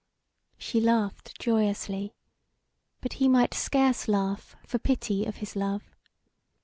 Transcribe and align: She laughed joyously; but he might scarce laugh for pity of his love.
She 0.57 0.81
laughed 0.81 1.37
joyously; 1.39 2.15
but 3.01 3.13
he 3.13 3.27
might 3.29 3.53
scarce 3.53 4.07
laugh 4.07 4.55
for 4.65 4.79
pity 4.79 5.25
of 5.25 5.35
his 5.35 5.55
love. 5.55 5.91